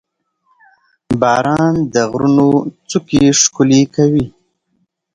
[1.21, 2.47] •باران د غرونو
[2.89, 4.25] څوکې ښکلې کوي.